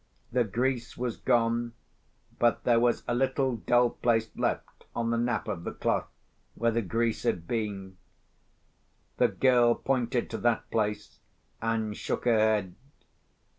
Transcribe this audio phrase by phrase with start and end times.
[0.31, 1.73] The grease was gone,
[2.39, 6.07] but there was a little dull place left on the nap of the cloth
[6.55, 7.97] where the grease had been.
[9.17, 11.19] The girl pointed to that place,
[11.61, 12.73] and shook her head.